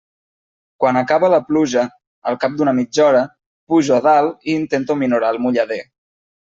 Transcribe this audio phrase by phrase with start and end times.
[0.83, 1.83] Quan acaba la pluja,
[2.31, 3.23] al cap d'una mitja hora,
[3.75, 5.83] pujo a dalt i intento minorar el mullader.